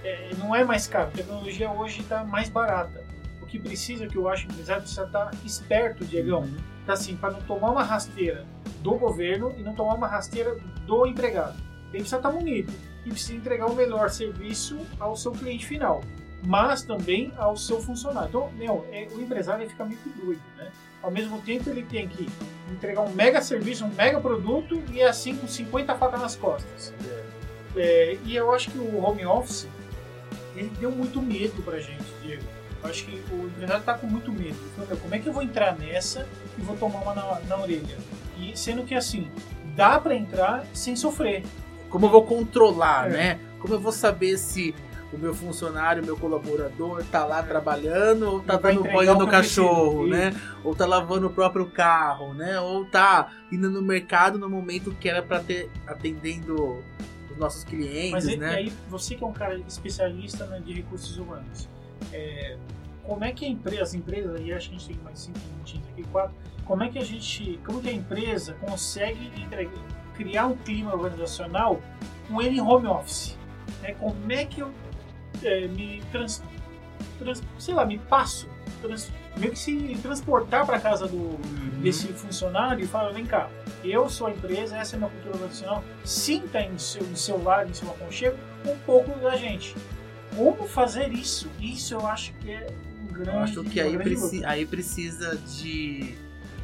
É, 0.04 0.30
não 0.38 0.54
é 0.54 0.64
mais 0.64 0.86
caro. 0.86 1.08
A 1.08 1.12
tecnologia 1.12 1.70
hoje 1.70 2.00
está 2.00 2.24
mais 2.24 2.48
barata. 2.48 3.04
O 3.40 3.46
que 3.46 3.58
precisa, 3.58 4.06
que 4.06 4.16
eu 4.16 4.28
acho, 4.28 4.48
o 4.48 4.52
empresário 4.52 4.82
precisa 4.82 5.04
estar 5.04 5.30
esperto, 5.44 6.04
Diegão. 6.04 6.48
Tá 6.86 6.94
assim, 6.94 7.16
para 7.16 7.32
não 7.32 7.42
tomar 7.42 7.70
uma 7.70 7.82
rasteira 7.82 8.44
do 8.80 8.94
governo 8.94 9.54
e 9.56 9.62
não 9.62 9.74
tomar 9.74 9.94
uma 9.94 10.06
rasteira 10.06 10.56
do 10.86 11.06
empregado. 11.06 11.56
Ele 11.90 11.98
precisa 11.98 12.16
estar 12.16 12.32
munido 12.32 12.72
e 13.04 13.10
precisa 13.10 13.34
entregar 13.34 13.66
o 13.66 13.74
melhor 13.74 14.10
serviço 14.10 14.78
ao 14.98 15.16
seu 15.16 15.32
cliente 15.32 15.66
final, 15.66 16.02
mas 16.44 16.82
também 16.82 17.32
ao 17.36 17.56
seu 17.56 17.80
funcionário. 17.80 18.28
Então, 18.28 18.50
meu, 18.52 18.86
é, 18.90 19.06
o 19.12 19.20
empresário 19.20 19.68
fica 19.68 19.84
muito 19.84 20.08
doido, 20.18 20.42
né? 20.56 20.70
Ao 21.02 21.10
mesmo 21.10 21.40
tempo, 21.42 21.68
ele 21.68 21.82
tem 21.82 22.08
que 22.08 22.28
entregar 22.70 23.02
um 23.02 23.12
mega 23.12 23.42
serviço, 23.42 23.84
um 23.84 23.88
mega 23.88 24.20
produto 24.20 24.82
e 24.92 25.02
assim 25.02 25.36
com 25.36 25.48
50 25.48 25.94
facas 25.96 26.20
nas 26.20 26.36
costas. 26.36 26.94
É, 27.76 28.16
e 28.24 28.36
eu 28.36 28.52
acho 28.52 28.70
que 28.70 28.78
o 28.78 29.02
home 29.04 29.26
office 29.26 29.66
ele 30.56 30.70
deu 30.78 30.90
muito 30.90 31.20
medo 31.22 31.62
pra 31.62 31.78
gente, 31.78 32.04
Diego. 32.22 32.42
Eu 32.82 32.90
acho 32.90 33.04
que 33.04 33.22
o 33.32 33.46
empresário 33.46 33.82
tá 33.84 33.94
com 33.94 34.06
muito 34.06 34.32
medo. 34.32 34.56
Ele 34.60 34.70
falou, 34.74 34.88
"Meu, 34.88 34.96
como 34.98 35.14
é 35.14 35.18
que 35.18 35.28
eu 35.28 35.32
vou 35.32 35.42
entrar 35.42 35.76
nessa 35.78 36.26
e 36.58 36.62
vou 36.62 36.76
tomar 36.76 37.00
uma 37.00 37.14
na, 37.14 37.40
na 37.48 37.56
orelha? 37.58 37.96
E 38.38 38.56
sendo 38.58 38.82
que 38.82 38.94
assim, 38.94 39.30
dá 39.76 39.98
pra 40.00 40.14
entrar 40.14 40.64
sem 40.74 40.96
sofrer. 40.96 41.44
Como 41.88 42.06
eu 42.06 42.10
vou 42.10 42.24
controlar, 42.24 43.08
É. 43.08 43.12
né? 43.12 43.40
Como 43.60 43.74
eu 43.74 43.80
vou 43.80 43.92
saber 43.92 44.36
se 44.36 44.74
o 45.12 45.18
meu 45.18 45.34
funcionário, 45.34 46.04
meu 46.04 46.16
colaborador 46.16 47.04
tá 47.04 47.24
lá 47.24 47.42
trabalhando 47.42 48.22
ou 48.32 48.40
tá 48.40 48.56
dando 48.56 48.82
banho 48.82 49.14
no 49.14 49.28
cachorro, 49.28 50.06
né? 50.06 50.34
Ou 50.64 50.74
tá 50.74 50.86
lavando 50.86 51.26
o 51.26 51.30
próprio 51.30 51.66
carro, 51.66 52.32
né? 52.34 52.58
Ou 52.58 52.86
tá 52.86 53.30
indo 53.52 53.70
no 53.70 53.82
mercado 53.82 54.38
no 54.38 54.48
momento 54.48 54.90
que 54.98 55.08
era 55.08 55.22
pra 55.22 55.38
ter 55.40 55.70
atendendo 55.86 56.82
nossos 57.42 57.64
clientes, 57.64 58.10
Mas 58.12 58.26
e, 58.26 58.36
né? 58.36 58.52
e 58.52 58.56
aí, 58.56 58.72
você 58.88 59.14
que 59.14 59.22
é 59.22 59.26
um 59.26 59.32
cara 59.32 59.58
especialista 59.58 60.46
né, 60.46 60.60
de 60.60 60.72
recursos 60.72 61.16
humanos, 61.18 61.68
é, 62.12 62.56
como 63.04 63.24
é 63.24 63.32
que 63.32 63.44
a 63.44 63.48
empresa, 63.48 63.82
as 63.82 63.94
empresas, 63.94 64.40
e 64.40 64.52
acho 64.52 64.70
que 64.70 64.76
a 64.76 64.78
gente 64.78 64.94
tem 64.94 65.04
mais 65.04 65.18
cinco 65.18 65.38
minutinhos 65.52 65.86
aqui, 65.88 66.02
quatro, 66.04 66.34
como 66.64 66.82
é 66.84 66.88
que 66.88 66.98
a 66.98 67.04
gente, 67.04 67.58
como 67.66 67.80
que 67.82 67.88
a 67.88 67.92
empresa 67.92 68.54
consegue 68.54 69.26
entregar, 69.40 69.72
criar 70.14 70.46
um 70.46 70.56
clima 70.56 70.94
organizacional 70.94 71.80
com 72.28 72.40
ele 72.40 72.56
em 72.56 72.60
home 72.60 72.86
office? 72.86 73.36
Né? 73.82 73.92
Como 73.94 74.32
é 74.32 74.44
que 74.44 74.60
eu 74.60 74.70
é, 75.42 75.66
me 75.66 76.00
trans, 76.12 76.42
trans- 77.18 77.42
sei 77.58 77.74
lá, 77.74 77.84
me 77.84 77.98
passo, 77.98 78.48
trans, 78.80 79.10
meio 79.36 79.52
que 79.52 79.58
se 79.58 79.96
transportar 80.02 80.64
para 80.66 80.78
casa 80.80 81.06
do, 81.06 81.16
Uhum. 81.16 81.80
desse 81.80 82.08
funcionário 82.08 82.84
e 82.84 82.86
fala, 82.86 83.12
vem 83.12 83.24
cá, 83.26 83.48
eu 83.84 84.08
sou 84.08 84.26
a 84.26 84.30
empresa, 84.30 84.76
essa 84.76 84.94
é 84.94 84.96
a 84.96 84.98
minha 85.00 85.10
cultura 85.10 85.34
organizacional, 85.34 85.84
sinta 86.04 86.60
em 86.60 86.78
seu, 86.78 87.02
em 87.04 87.14
seu 87.16 87.42
lar, 87.42 87.68
em 87.68 87.74
seu 87.74 87.90
aconchego, 87.90 88.36
um 88.66 88.76
pouco 88.86 89.18
da 89.20 89.36
gente. 89.36 89.74
Como 90.36 90.66
fazer 90.66 91.12
isso? 91.12 91.48
Isso 91.60 91.94
eu 91.94 92.06
acho 92.06 92.32
que 92.34 92.50
é 92.50 92.66
um 93.02 93.12
grande... 93.12 93.30
Eu 93.30 93.38
acho 93.40 93.64
que 93.64 93.80
aí, 93.80 93.98
preci- 93.98 94.44
aí 94.44 94.64
precisa 94.64 95.36
de 95.36 96.14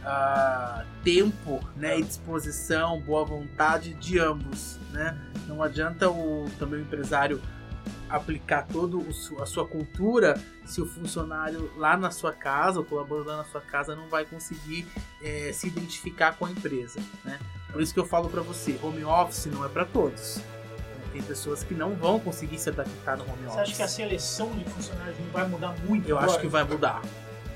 ah, 0.05 0.85
tempo 1.05 1.61
né, 1.77 1.99
e 1.99 2.03
disposição, 2.03 3.01
boa 3.01 3.25
vontade 3.25 3.93
de 3.95 4.19
ambos. 4.19 4.79
Né? 4.91 5.17
Não 5.47 5.63
adianta 5.63 6.09
o, 6.09 6.47
também 6.59 6.81
o 6.81 6.83
empresário 6.83 7.41
aplicar 8.09 8.67
toda 8.67 8.99
a 9.41 9.47
sua 9.47 9.67
cultura 9.67 10.41
se 10.65 10.81
o 10.81 10.87
funcionário 10.87 11.71
lá 11.77 11.97
na 11.97 12.11
sua 12.11 12.33
casa, 12.33 12.81
o 12.81 12.85
colaborador 12.85 13.33
lá 13.33 13.37
na 13.39 13.45
sua 13.45 13.61
casa 13.61 13.95
não 13.95 14.09
vai 14.09 14.25
conseguir 14.25 14.87
eh, 15.23 15.51
se 15.53 15.67
identificar 15.67 16.37
com 16.37 16.47
a 16.47 16.51
empresa. 16.51 17.01
Né? 17.25 17.39
Por 17.73 17.83
isso 17.83 17.93
que 17.93 18.01
eu 18.01 18.07
falo 18.07 18.29
para 18.29 18.43
você, 18.43 18.79
home 18.83 19.05
office 19.05 19.47
não 19.47 19.65
é 19.65 19.69
para 19.69 19.85
todos. 19.85 20.41
Tem 21.13 21.23
pessoas 21.23 21.65
que 21.65 21.75
não 21.75 21.95
vão 21.95 22.21
conseguir 22.21 22.59
se 22.59 22.69
adaptar 22.69 23.17
no 23.17 23.25
home 23.25 23.47
office. 23.47 23.53
Você 23.55 23.61
acha 23.61 23.77
que 23.77 23.83
a 23.83 23.89
seleção 23.89 24.51
de 24.53 24.65
funcionários 24.65 25.19
não 25.19 25.31
vai 25.31 25.49
mudar 25.49 25.75
muito 25.87 26.09
Eu 26.09 26.17
agora? 26.17 26.33
acho 26.33 26.41
que 26.41 26.49
vai 26.49 26.65
mudar. 26.65 27.03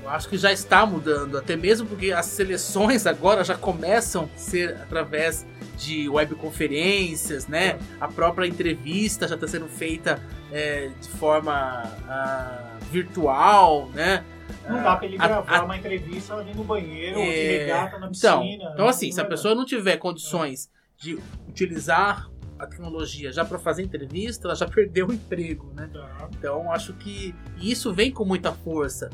Eu 0.03 0.09
acho 0.09 0.27
que 0.27 0.37
já 0.37 0.51
está 0.51 0.85
mudando, 0.85 1.37
até 1.37 1.55
mesmo 1.55 1.87
porque 1.87 2.11
as 2.11 2.25
seleções 2.25 3.07
agora 3.07 3.43
já 3.43 3.55
começam 3.55 4.29
a 4.33 4.37
ser 4.37 4.75
através 4.75 5.45
de 5.77 6.07
webconferências, 6.09 7.47
né? 7.47 7.79
A 7.99 8.07
própria 8.07 8.45
entrevista 8.45 9.27
já 9.27 9.35
está 9.35 9.47
sendo 9.47 9.67
feita 9.67 10.21
é, 10.51 10.89
de 11.01 11.07
forma 11.09 11.83
ah, 12.07 12.77
virtual, 12.91 13.89
né? 13.93 14.23
Não 14.69 14.81
dá 14.83 14.95
pra 14.95 15.05
ele 15.07 15.15
A- 15.19 15.27
gravar 15.27 15.57
a- 15.59 15.63
uma 15.63 15.77
entrevista 15.77 16.35
ali 16.35 16.53
no 16.53 16.63
banheiro, 16.63 17.19
ou 17.19 17.25
de 17.25 17.31
É, 17.31 17.57
regata 17.65 17.97
na 17.99 18.07
Então, 18.13 18.41
piscina. 18.41 18.71
então 18.73 18.87
assim, 18.87 19.07
Não 19.07 19.13
se 19.13 19.19
a 19.19 19.23
vai 19.23 19.29
pessoa 19.31 19.55
não 19.55 19.65
tiver 19.65 19.97
condições 19.97 20.69
de 20.97 21.17
utilizar 21.47 22.29
a 22.59 22.67
tecnologia 22.67 23.31
já 23.31 23.43
para 23.43 23.57
fazer 23.59 23.83
entrevista, 23.83 24.47
ela 24.47 24.55
já 24.55 24.65
perdeu 24.69 25.07
o 25.07 25.13
emprego, 25.13 25.71
né? 25.75 25.89
Tá. 25.91 26.29
Então 26.37 26.71
acho 26.71 26.93
que 26.93 27.33
isso 27.57 27.93
vem 27.93 28.11
com 28.11 28.23
muita 28.25 28.51
força. 28.51 29.09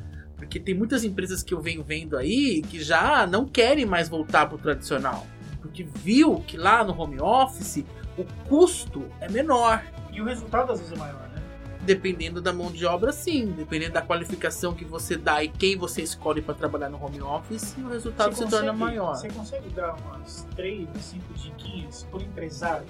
Porque 0.50 0.60
tem 0.60 0.74
muitas 0.74 1.04
empresas 1.04 1.44
que 1.44 1.54
eu 1.54 1.62
venho 1.62 1.84
vendo 1.84 2.18
aí 2.18 2.64
que 2.64 2.82
já 2.84 3.28
não 3.28 3.46
querem 3.46 3.86
mais 3.86 4.10
voltar 4.10 4.48
pro 4.50 4.58
tradicional. 4.58 5.28
Porque 5.62 5.84
viu 5.84 6.44
que 6.48 6.58
lá 6.58 6.84
no 6.84 7.00
home 7.00 7.22
office 7.22 7.86
o 8.18 8.24
custo 8.48 9.06
é 9.22 9.30
menor. 9.30 9.84
E 10.12 10.20
o 10.20 10.26
resultado 10.26 10.72
às 10.72 10.80
vezes 10.80 10.92
é 10.94 10.98
maior, 10.98 11.30
né? 11.30 11.40
Dependendo 11.82 12.42
da 12.42 12.52
mão 12.52 12.72
de 12.72 12.84
obra, 12.84 13.12
sim. 13.12 13.54
Dependendo 13.56 13.94
da 13.94 14.02
qualificação 14.02 14.74
que 14.74 14.84
você 14.84 15.16
dá 15.16 15.44
e 15.44 15.50
quem 15.50 15.78
você 15.78 16.02
escolhe 16.02 16.42
para 16.42 16.56
trabalhar 16.56 16.90
no 16.90 16.98
home 17.04 17.22
office, 17.22 17.76
o 17.78 17.88
resultado 17.88 18.36
Você 18.36 18.46
se 18.46 18.50
torna 18.50 18.72
consegue- 18.72 18.80
maior. 18.98 19.14
Você 19.16 19.30
consegue 19.30 19.70
dar 19.70 19.94
umas 19.98 20.48
três, 20.56 20.88
cinco 21.00 21.32
diquinhas 21.36 22.08
por 22.10 22.24
empresário? 22.24 22.88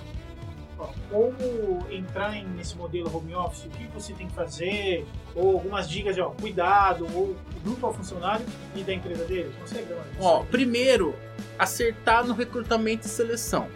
Como 1.09 1.86
entrar 1.91 2.31
nesse 2.55 2.75
modelo 2.75 3.15
home 3.15 3.36
office, 3.36 3.65
o 3.65 3.69
que 3.69 3.88
você 3.88 4.13
tem 4.13 4.27
que 4.27 4.33
fazer, 4.33 5.05
ou 5.36 5.53
algumas 5.55 5.89
dicas 5.89 6.15
de 6.15 6.21
ó, 6.21 6.29
cuidado, 6.29 7.05
ou 7.13 7.36
junto 7.65 7.86
ao 7.86 7.93
funcionário 7.93 8.45
e 8.75 8.83
da 8.83 8.93
empresa 8.93 9.25
dele? 9.25 9.51
Consegue 9.59 9.88
Ó, 10.19 10.43
primeiro, 10.45 11.15
acertar 11.57 12.25
no 12.25 12.33
recrutamento 12.33 13.05
e 13.05 13.09
seleção. 13.09 13.67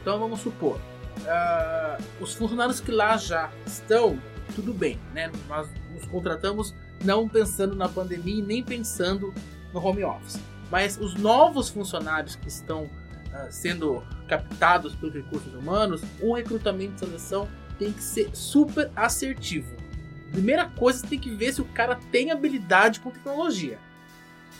Então 0.00 0.18
vamos 0.18 0.40
supor, 0.40 0.80
ah, 1.28 1.98
os 2.20 2.34
funcionários 2.34 2.80
que 2.80 2.90
lá 2.90 3.16
já 3.16 3.50
estão, 3.64 4.18
tudo 4.54 4.74
bem, 4.74 4.98
né? 5.14 5.30
Nós 5.48 5.68
nos 5.92 6.04
contratamos 6.06 6.74
não 7.04 7.28
pensando 7.28 7.74
na 7.76 7.88
pandemia 7.88 8.38
e 8.38 8.42
nem 8.42 8.62
pensando 8.62 9.32
no 9.72 9.84
home 9.84 10.04
office. 10.04 10.40
Mas 10.70 10.98
os 10.98 11.14
novos 11.14 11.68
funcionários 11.68 12.34
que 12.34 12.48
estão 12.48 12.88
ah, 13.32 13.48
sendo 13.50 14.02
captados 14.26 14.94
pelos 14.94 15.14
recursos 15.14 15.52
humanos, 15.54 16.02
o 16.20 16.34
recrutamento 16.34 16.96
e 16.96 16.98
seleção 17.06 17.48
tem 17.78 17.92
que 17.92 18.02
ser 18.02 18.30
super 18.32 18.90
assertivo. 18.94 19.76
Primeira 20.30 20.66
coisa, 20.66 21.00
você 21.00 21.06
tem 21.06 21.18
que 21.18 21.30
ver 21.30 21.52
se 21.52 21.60
o 21.60 21.64
cara 21.66 21.98
tem 22.10 22.30
habilidade 22.30 23.00
com 23.00 23.10
tecnologia. 23.10 23.78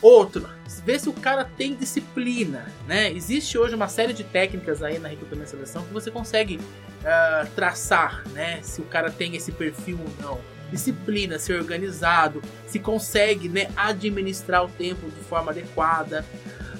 Outro, 0.01 0.49
ver 0.85 0.99
se 0.99 1.07
o 1.07 1.13
cara 1.13 1.45
tem 1.45 1.75
disciplina, 1.75 2.67
né? 2.85 3.11
Existe 3.11 3.57
hoje 3.57 3.73
uma 3.73 3.87
série 3.87 4.11
de 4.11 4.23
técnicas 4.23 4.83
aí 4.83 4.99
na 4.99 5.07
recrutamento 5.07 5.47
e 5.47 5.51
seleção 5.51 5.83
que 5.85 5.93
você 5.93 6.11
consegue 6.11 6.59
ah, 7.05 7.47
traçar, 7.55 8.27
né? 8.29 8.59
Se 8.61 8.81
o 8.81 8.85
cara 8.85 9.09
tem 9.09 9.35
esse 9.35 9.51
perfil 9.51 9.97
ou 9.99 10.23
não. 10.23 10.41
Disciplina, 10.69 11.39
ser 11.39 11.57
organizado, 11.59 12.41
se 12.67 12.79
consegue, 12.79 13.47
né, 13.47 13.69
administrar 13.77 14.65
o 14.65 14.67
tempo 14.67 15.09
de 15.09 15.23
forma 15.23 15.51
adequada. 15.51 16.25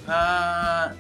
Ah, 0.08 0.94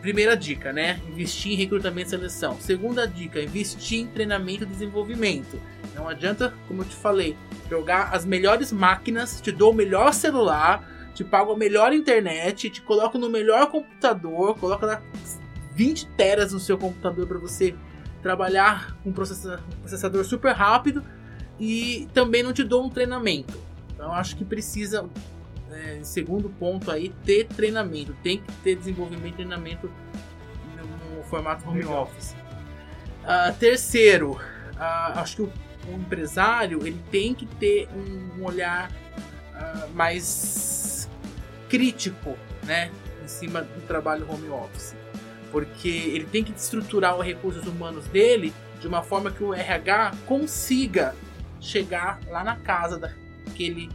primeira 0.00 0.36
dica, 0.36 0.72
né? 0.72 1.00
Investir 1.08 1.52
em 1.52 1.56
recrutamento 1.56 2.08
e 2.08 2.10
seleção. 2.10 2.56
Segunda 2.60 3.06
dica, 3.06 3.40
investir 3.42 4.00
em 4.00 4.06
treinamento 4.06 4.64
e 4.64 4.66
desenvolvimento. 4.66 5.60
Não 5.94 6.08
adianta, 6.08 6.54
como 6.66 6.82
eu 6.82 6.86
te 6.86 6.94
falei, 6.94 7.36
jogar 7.68 8.14
as 8.14 8.24
melhores 8.24 8.72
máquinas, 8.72 9.40
te 9.40 9.50
dou 9.50 9.72
o 9.72 9.74
melhor 9.74 10.12
celular, 10.14 11.10
te 11.14 11.24
pago 11.24 11.52
a 11.52 11.56
melhor 11.56 11.92
internet, 11.92 12.70
te 12.70 12.80
coloco 12.80 13.18
no 13.18 13.28
melhor 13.28 13.70
computador, 13.70 14.56
coloco 14.56 14.86
lá 14.86 15.02
20 15.74 16.06
teras 16.16 16.52
no 16.52 16.60
seu 16.60 16.78
computador 16.78 17.26
para 17.26 17.38
você 17.38 17.74
trabalhar 18.22 18.96
com 19.02 19.10
um 19.10 19.12
processa- 19.12 19.60
processador 19.80 20.24
super 20.24 20.52
rápido 20.52 21.02
e 21.58 22.08
também 22.14 22.42
não 22.42 22.52
te 22.52 22.62
dou 22.62 22.84
um 22.84 22.90
treinamento. 22.90 23.58
Então 23.94 24.12
acho 24.12 24.36
que 24.36 24.44
precisa 24.44 25.08
né, 25.68 26.00
segundo 26.02 26.48
ponto 26.48 26.90
aí, 26.90 27.10
ter 27.24 27.46
treinamento. 27.46 28.14
Tem 28.22 28.38
que 28.38 28.52
ter 28.64 28.76
desenvolvimento 28.76 29.34
e 29.34 29.36
treinamento 29.36 29.90
no, 30.76 31.16
no 31.16 31.22
formato 31.24 31.68
home 31.68 31.80
Legal. 31.80 32.02
office. 32.02 32.34
Ah, 33.24 33.52
terceiro, 33.58 34.40
ah, 34.76 35.20
acho 35.20 35.36
que 35.36 35.42
o, 35.42 35.52
o 35.88 35.92
empresário 35.94 36.86
ele 36.86 37.02
tem 37.10 37.34
que 37.34 37.44
ter 37.44 37.88
um 37.94 38.42
olhar 38.44 38.90
ah, 39.54 39.88
mais 39.94 41.08
crítico, 41.68 42.36
né, 42.64 42.90
em 43.22 43.28
cima 43.28 43.62
do 43.62 43.86
trabalho 43.86 44.26
home 44.30 44.48
office, 44.48 44.96
porque 45.50 45.88
ele 45.88 46.24
tem 46.24 46.42
que 46.42 46.52
estruturar 46.52 47.16
os 47.18 47.24
recursos 47.24 47.66
humanos 47.66 48.06
dele 48.06 48.54
de 48.80 48.86
uma 48.86 49.02
forma 49.02 49.30
que 49.30 49.42
o 49.42 49.52
RH 49.52 50.12
consiga 50.26 51.14
chegar 51.60 52.20
lá 52.28 52.42
na 52.44 52.56
casa 52.56 52.98
daquele 52.98 53.90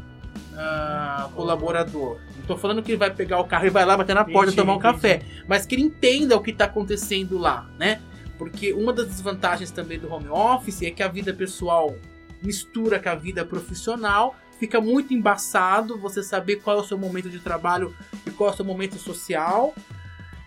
ah, 0.57 1.29
colaborador. 1.35 2.19
Não 2.37 2.45
tô 2.45 2.57
falando 2.57 2.81
que 2.83 2.91
ele 2.91 2.97
vai 2.97 3.11
pegar 3.11 3.39
o 3.39 3.45
carro 3.45 3.65
e 3.65 3.69
vai 3.69 3.85
lá 3.85 3.97
bater 3.97 4.15
na 4.15 4.23
porta 4.23 4.51
Entendi, 4.51 4.55
tomar 4.57 4.73
um 4.73 4.77
entendi. 4.77 4.93
café, 4.93 5.21
mas 5.47 5.65
que 5.65 5.75
ele 5.75 5.83
entenda 5.83 6.35
o 6.35 6.41
que 6.41 6.51
está 6.51 6.65
acontecendo 6.65 7.37
lá, 7.37 7.69
né? 7.77 8.01
Porque 8.37 8.73
uma 8.73 8.91
das 8.91 9.07
desvantagens 9.07 9.71
também 9.71 9.99
do 9.99 10.11
home 10.11 10.27
office 10.29 10.81
é 10.81 10.91
que 10.91 11.03
a 11.03 11.07
vida 11.07 11.33
pessoal 11.33 11.95
mistura 12.43 12.99
com 12.99 13.09
a 13.09 13.15
vida 13.15 13.45
profissional, 13.45 14.35
fica 14.59 14.79
muito 14.79 15.13
embaçado 15.13 15.97
você 15.97 16.21
saber 16.21 16.57
qual 16.57 16.77
é 16.77 16.81
o 16.81 16.83
seu 16.83 16.97
momento 16.97 17.29
de 17.29 17.39
trabalho 17.39 17.95
e 18.27 18.31
qual 18.31 18.49
é 18.49 18.53
o 18.53 18.55
seu 18.55 18.65
momento 18.65 18.97
social. 18.97 19.73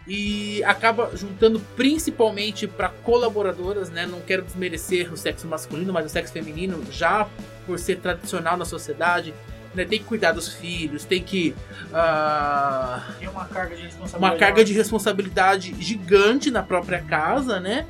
E 0.06 0.62
acaba 0.62 1.10
juntando 1.16 1.58
principalmente 1.75 2.68
para 2.68 2.88
colaboradoras, 2.88 3.90
né? 3.90 4.06
Não 4.06 4.20
quero 4.20 4.42
desmerecer 4.42 5.12
o 5.12 5.16
sexo 5.16 5.48
masculino, 5.48 5.92
mas 5.92 6.06
o 6.06 6.08
sexo 6.08 6.32
feminino, 6.32 6.80
já 6.92 7.28
por 7.66 7.76
ser 7.76 7.96
tradicional 7.96 8.56
na 8.56 8.64
sociedade, 8.64 9.34
né? 9.76 9.85
tem 9.85 9.99
que 9.99 10.04
cuidar 10.04 10.33
dos 10.33 10.49
filhos, 10.49 11.04
tem 11.04 11.23
que. 11.23 11.54
ah, 11.92 13.02
Tem 13.18 13.28
uma 13.28 13.45
carga 13.47 13.76
de 13.76 13.83
responsabilidade. 13.83 14.35
uma 14.35 14.38
carga 14.38 14.64
de 14.64 14.73
responsabilidade 14.73 15.75
gigante 15.83 16.50
na 16.50 16.62
própria 16.62 17.02
casa, 17.02 17.61
né? 17.61 17.87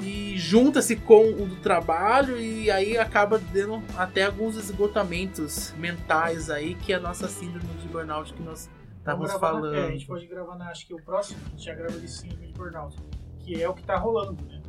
E 0.00 0.34
junta-se 0.36 0.94
com 0.96 1.30
o 1.30 1.46
do 1.46 1.56
trabalho 1.56 2.38
e 2.38 2.70
aí 2.70 2.98
acaba 2.98 3.38
dando 3.52 3.82
até 3.96 4.24
alguns 4.24 4.56
esgotamentos 4.56 5.72
mentais 5.78 6.50
aí, 6.50 6.74
que 6.74 6.92
é 6.92 6.96
a 6.96 7.00
nossa 7.00 7.26
síndrome 7.28 7.66
de 7.80 7.88
burnout 7.88 8.32
que 8.34 8.42
nós 8.42 8.68
Vamos 9.04 9.30
estávamos 9.30 9.30
gravar 9.30 9.46
na- 9.54 9.60
falando. 9.60 9.74
é, 9.76 9.86
a 9.86 9.90
gente 9.92 10.06
pode 10.06 10.26
gravar, 10.26 10.56
na, 10.58 10.68
acho 10.70 10.86
que 10.86 10.92
o 10.92 11.00
próximo, 11.02 11.38
a 11.46 11.50
gente 11.50 11.64
já 11.64 11.74
grava 11.74 11.98
de 11.98 12.08
síndrome 12.10 12.46
de 12.48 12.52
burnout, 12.52 12.94
que 13.40 13.62
é 13.62 13.68
o 13.68 13.72
que 13.72 13.82
tá 13.84 13.96
rolando, 13.96 14.42
né? 14.44 14.60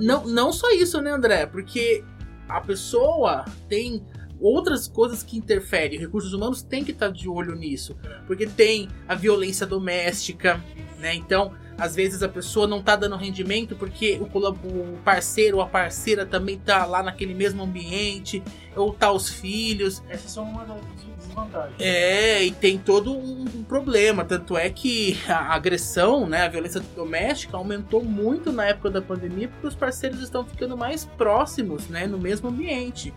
Não, 0.00 0.24
não 0.26 0.52
só 0.52 0.70
isso, 0.70 1.00
né, 1.00 1.10
André? 1.10 1.46
Porque 1.46 2.04
a 2.48 2.60
pessoa 2.60 3.44
tem 3.68 4.04
outras 4.40 4.88
coisas 4.88 5.22
que 5.22 5.36
interferem. 5.36 5.98
Recursos 5.98 6.32
humanos 6.32 6.62
tem 6.62 6.84
que 6.84 6.92
estar 6.92 7.10
de 7.10 7.28
olho 7.28 7.54
nisso. 7.54 7.96
Porque 8.26 8.46
tem 8.46 8.88
a 9.08 9.14
violência 9.14 9.66
doméstica, 9.66 10.62
né? 10.98 11.14
Então, 11.14 11.52
às 11.78 11.94
vezes 11.94 12.22
a 12.22 12.28
pessoa 12.28 12.66
não 12.66 12.82
tá 12.82 12.96
dando 12.96 13.16
rendimento 13.16 13.76
porque 13.76 14.18
o 14.20 14.98
parceiro 15.04 15.58
ou 15.58 15.62
a 15.62 15.66
parceira 15.66 16.24
também 16.24 16.58
tá 16.58 16.86
lá 16.86 17.02
naquele 17.02 17.34
mesmo 17.34 17.62
ambiente, 17.62 18.42
ou 18.74 18.92
tá 18.92 19.12
os 19.12 19.28
filhos. 19.28 20.02
Essas 20.08 20.30
são 20.30 20.44
uma 20.44 20.64
das 20.64 20.80
desvantagens. 21.26 21.74
É, 21.78 22.42
e 22.44 22.50
tem 22.50 22.78
todo 22.78 23.12
um, 23.12 23.42
um 23.42 23.62
problema. 23.64 24.24
Tanto 24.24 24.56
é 24.56 24.70
que 24.70 25.18
a 25.28 25.54
agressão, 25.54 26.26
né, 26.26 26.42
a 26.42 26.48
violência 26.48 26.80
doméstica 26.94 27.56
aumentou 27.56 28.02
muito 28.02 28.52
na 28.52 28.64
época 28.64 28.90
da 28.90 29.02
pandemia 29.02 29.48
porque 29.48 29.66
os 29.66 29.74
parceiros 29.74 30.20
estão 30.20 30.44
ficando 30.44 30.76
mais 30.76 31.04
próximos, 31.04 31.88
né, 31.88 32.06
no 32.06 32.18
mesmo 32.18 32.48
ambiente. 32.48 33.12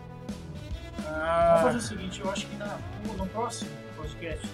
Vamos 1.10 1.24
Ah, 1.24 1.60
fazer 1.64 1.78
o 1.78 1.82
seguinte, 1.82 2.22
eu 2.22 2.30
acho 2.32 2.48
que 2.48 2.56
na, 2.56 2.78
no 3.18 3.26
próximo 3.28 3.70
podcast 3.98 4.48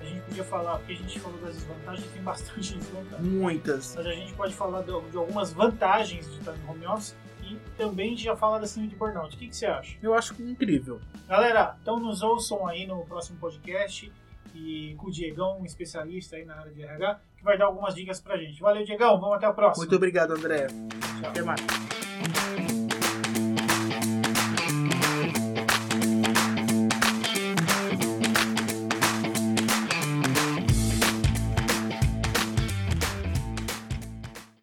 a 0.00 0.04
gente 0.04 0.20
podia 0.22 0.44
falar, 0.44 0.78
porque 0.78 0.92
a 0.92 0.96
gente 0.96 1.20
falou 1.20 1.38
das 1.40 1.54
desvantagens, 1.56 2.06
tem 2.12 2.22
bastante 2.22 2.74
desvantagem. 2.78 3.26
muitas. 3.26 3.94
Mas 3.96 4.06
a 4.06 4.12
gente 4.12 4.32
pode 4.34 4.54
falar 4.54 4.80
de, 4.82 4.86
de 5.10 5.16
algumas 5.16 5.52
vantagens 5.52 6.30
de 6.30 6.38
estar 6.38 6.52
no 6.52 6.70
home 6.70 6.86
office 6.86 7.14
e 7.44 7.56
também 7.76 8.16
já 8.16 8.36
fala 8.36 8.58
da 8.60 8.66
síndrome 8.66 8.88
de 8.88 8.96
burnout. 8.96 9.34
O 9.34 9.38
que, 9.38 9.48
que 9.48 9.56
você 9.56 9.66
acha? 9.66 9.96
Eu 10.02 10.14
acho 10.14 10.34
incrível. 10.42 11.00
Galera, 11.28 11.76
então 11.80 11.98
nos 11.98 12.22
ouçam 12.22 12.66
aí 12.66 12.86
no 12.86 13.04
próximo 13.04 13.38
podcast 13.38 14.12
e 14.54 14.94
com 14.98 15.06
o 15.06 15.10
Diegão, 15.10 15.60
um 15.60 15.64
especialista 15.64 16.36
aí 16.36 16.44
na 16.44 16.56
área 16.56 16.72
de 16.72 16.82
RH, 16.82 17.20
que 17.38 17.42
vai 17.44 17.56
dar 17.56 17.64
algumas 17.66 17.94
dicas 17.94 18.20
pra 18.20 18.36
gente. 18.36 18.60
Valeu, 18.60 18.84
Diegão, 18.84 19.18
vamos 19.20 19.36
até 19.36 19.46
a 19.46 19.52
próxima. 19.52 19.84
Muito 19.84 19.96
obrigado, 19.96 20.32
André. 20.32 20.66
Tchau. 20.66 21.30
Até 21.30 21.42
mais. 21.42 22.81